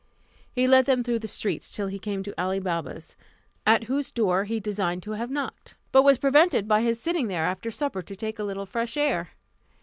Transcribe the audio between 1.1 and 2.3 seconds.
the streets, till he came